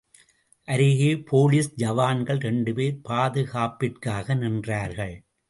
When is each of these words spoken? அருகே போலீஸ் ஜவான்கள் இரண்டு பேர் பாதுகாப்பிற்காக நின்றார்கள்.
அருகே 0.67 1.17
போலீஸ் 1.17 1.69
ஜவான்கள் 1.77 2.35
இரண்டு 2.35 2.73
பேர் 2.73 2.97
பாதுகாப்பிற்காக 3.03 4.35
நின்றார்கள். 4.35 5.15